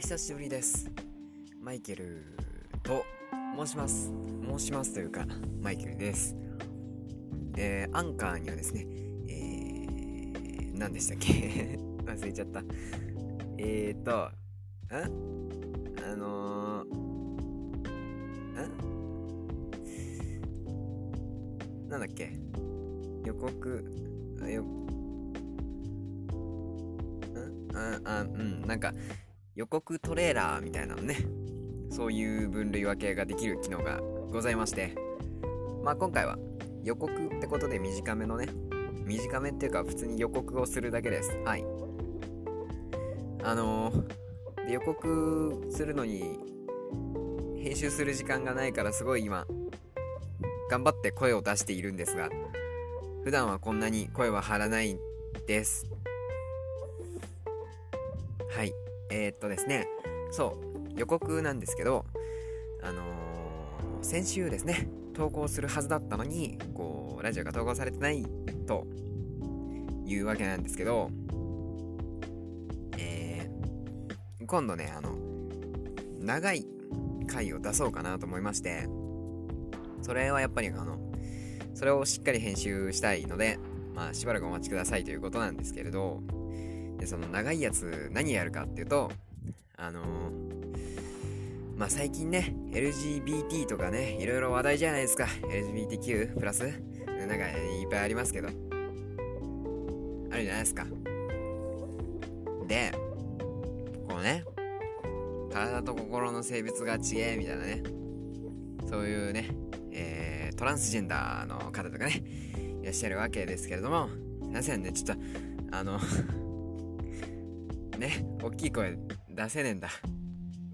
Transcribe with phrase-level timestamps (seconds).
[0.00, 0.90] 久しぶりです。
[1.62, 2.24] マイケル
[2.82, 3.04] と
[3.56, 4.10] 申します。
[4.48, 5.26] 申しますというか
[5.62, 6.34] マイケルです。
[7.56, 8.86] えー、アンカーにはですね
[9.28, 11.78] えー、何でしたっけ？
[12.04, 12.62] 忘れちゃった。
[13.58, 14.32] えーとん
[16.02, 16.94] あのー、
[21.86, 22.32] んなんだっけ？
[23.24, 23.84] 予告？
[24.48, 24.64] よ？
[27.72, 28.92] ああうんなんか
[29.54, 31.16] 予告トレーラーみたいなのね。
[31.90, 34.00] そういう分類分けができる機能が
[34.30, 34.94] ございまして。
[35.82, 36.38] まあ今回は
[36.84, 38.48] 予告ってことで短めのね。
[39.04, 41.36] 短めっていうか普通に予告をするだけです。
[41.44, 41.64] はい。
[43.42, 46.38] あのー、で予告するのに
[47.62, 49.46] 編集する時間がないからすごい今
[50.70, 52.28] 頑張って声を出しているんですが
[53.24, 54.98] 普段はこんなに声は張らない
[55.46, 55.86] です。
[59.10, 59.86] えー、っとですね
[60.30, 60.56] そ
[60.94, 62.04] う予告なんですけど
[62.82, 68.24] あのー、先週ですね投稿するはずだったのにこうラジオが投稿されてない
[68.66, 68.86] と
[70.06, 71.10] いうわけなんですけど
[72.98, 75.16] えー、今度ねあの
[76.18, 76.66] 長い
[77.26, 78.88] 回を出そうかなと思いまして
[80.02, 80.98] それはやっぱりあの
[81.74, 83.58] それをしっかり編集したいので
[83.94, 86.22] まあしばらくお待ちくださいということなんですけれど
[87.00, 89.10] でその長いやつ何やるかっていうと
[89.76, 95.24] あのー、まあ最近ね LGBT とかねいろいろ話題じゃないですか。
[95.50, 96.62] LGBTQ プラス。
[97.26, 98.48] なんかいっぱいありますけど。
[98.48, 100.84] あるじゃないですか。
[102.68, 102.92] で
[104.06, 104.44] こうね
[105.52, 107.82] 体と心の性別が違えみたいなね。
[108.88, 109.48] そういうね、
[109.92, 112.22] えー、トランスジェンダーの方とかね
[112.82, 114.08] いらっしゃるわけですけれども。
[114.42, 115.22] すいませんねちょっと
[115.70, 116.00] あの
[118.00, 119.88] ね大きい声出せねえんだ。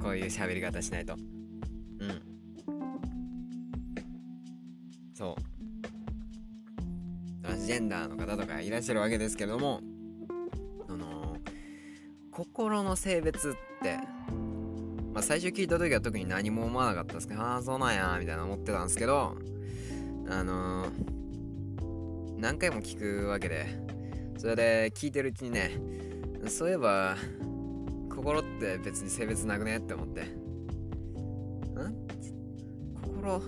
[0.00, 1.14] こういう喋り方しないと。
[1.14, 2.22] うん。
[5.14, 5.42] そう。
[7.42, 9.80] トランスジェンダーの方とかいらっしゃるわけですけども
[10.88, 11.36] あの
[12.30, 13.52] 心の性別っ
[13.82, 13.98] て
[15.12, 17.28] まあ最初聞いた時は特に何も思わなかったです。
[17.28, 19.34] けどああそうなんやみたいな思ってたんですけど
[20.28, 23.66] あのー、何回も聞くわけで
[24.36, 25.70] それで聞いてるうちにね
[26.46, 27.16] そういえば
[28.10, 30.22] 心って別に性別なくねって思って。
[30.22, 30.26] ん？
[33.02, 33.42] 心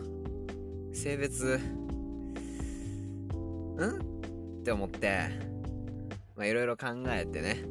[0.93, 1.61] 性別
[3.79, 4.01] ん？
[4.61, 5.31] って思って。
[6.35, 7.65] まあいろいろ考えてね。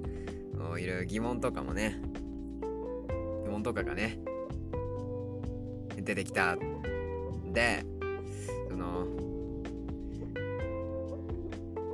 [0.54, 2.00] いろいろ疑問とかもね。
[3.44, 4.20] 疑問とかがね。
[5.98, 6.56] 出てきた
[7.52, 7.84] で
[8.70, 9.08] その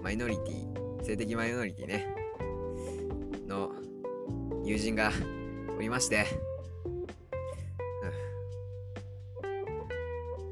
[0.02, 2.21] マイノリティ性的マイノリティね。
[3.52, 3.72] の
[4.64, 5.12] 友人が
[5.78, 6.26] おりまして、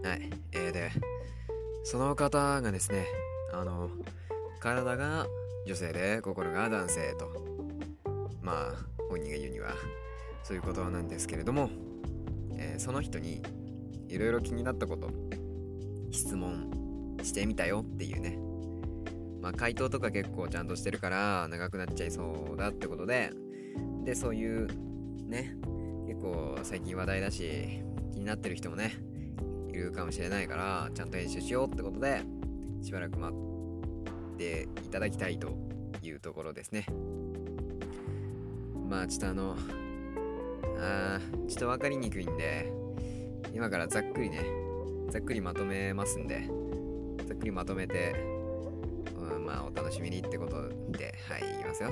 [0.03, 0.91] うん、はい、えー、で、
[1.85, 3.07] その方がですね、
[3.53, 3.89] あの、
[4.59, 5.27] 体が
[5.65, 7.29] 女性で心が男性と、
[8.41, 8.73] まあ、
[9.09, 9.73] 本人が言うには、
[10.43, 11.69] そういうことなんですけれども、
[12.57, 13.41] えー、その人に
[14.09, 15.09] いろいろ気になったこと、
[16.11, 18.48] 質問してみたよっていうね、
[19.41, 23.31] まあ、回答とか結構ちゃんとしてるから長くなっちゃいそうだってことで、
[24.03, 24.67] で、そういう
[25.27, 25.55] ね、
[26.07, 28.94] 結構最近話題だし、気になってる人もね、
[29.69, 32.23] いるかもしれないから、ちゃんと編集しようってことで、
[32.81, 35.57] しばらく待っていただきたいと
[36.01, 36.85] いうところですね。
[38.89, 39.56] まあ、ちょっとあの、
[40.79, 42.71] あちょっと分かりにくいんで、
[43.53, 44.41] 今からざっくりね、
[45.11, 46.50] ざっくりまとめますんで、
[47.27, 48.38] ざっくりまとめて、
[49.49, 51.89] まあお楽しみにってことで、はい、いきますよ。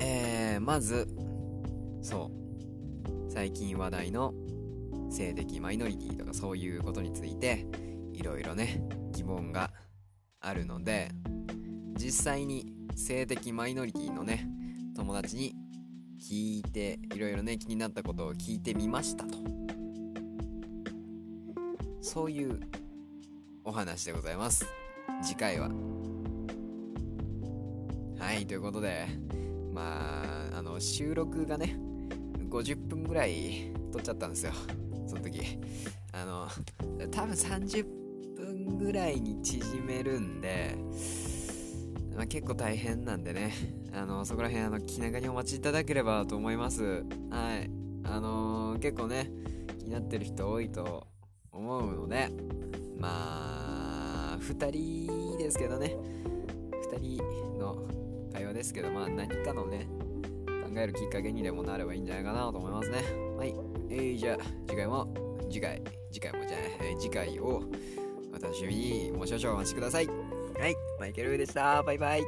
[0.00, 1.08] えー、まず、
[2.02, 4.34] そう、最近話題の
[5.10, 7.66] 性的マイノリティとかそういうことについて、
[8.12, 8.82] いろいろね、
[9.12, 9.70] 疑問が
[10.40, 11.08] あるので、
[11.94, 14.46] 実際に性的マイノリティのね、
[14.94, 15.54] 友達に
[16.20, 19.38] 聞いて、いろいろね、気になったことを聞いてみましたと。
[22.02, 22.60] そういう
[23.68, 24.64] お話でございます。
[25.20, 25.68] 次回は。
[28.16, 29.08] はいということで
[29.74, 30.22] ま
[30.52, 31.76] ああの収録がね
[32.48, 34.52] 50分ぐらい撮っちゃったんですよ。
[35.08, 35.58] その時。
[36.12, 36.46] あの
[37.10, 37.84] 多分30
[38.36, 40.76] 分ぐらいに縮めるんで、
[42.14, 43.52] まあ、結構大変なんでね。
[43.92, 47.04] あのそこら辺あの気長にお待ちいただければと思います。
[47.30, 47.68] はい。
[48.04, 49.28] あのー、結構ね
[49.80, 51.08] 気になってる人多いと
[51.50, 52.30] 思うので
[52.98, 55.96] まあ2人ですけどね
[56.92, 57.86] 2人の
[58.32, 59.88] 会話ですけど、まあ何かのね、
[60.46, 62.98] 考えるきっかけにでもなればいいんじゃないかなと思いますね。
[63.36, 63.54] はい。
[63.88, 64.36] えー、じゃあ、
[64.68, 65.08] 次回も、
[65.48, 65.82] 次回、
[66.12, 67.62] 次回もじゃない、えー、次回を
[68.34, 70.06] お楽しみにもう少々お待ちください。
[70.06, 70.12] は
[70.68, 71.82] い、マイケルでした。
[71.82, 72.22] バイバイ。